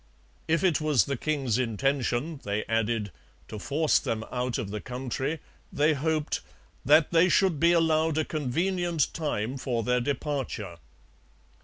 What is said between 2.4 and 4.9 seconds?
they added, to force them out of the